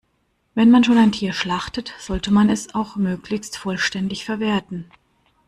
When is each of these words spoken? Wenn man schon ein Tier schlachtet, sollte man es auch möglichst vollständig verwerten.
Wenn 0.55 0.71
man 0.71 0.83
schon 0.83 0.97
ein 0.97 1.11
Tier 1.11 1.31
schlachtet, 1.31 1.93
sollte 1.99 2.33
man 2.33 2.49
es 2.49 2.73
auch 2.73 2.95
möglichst 2.95 3.55
vollständig 3.55 4.25
verwerten. 4.25 4.89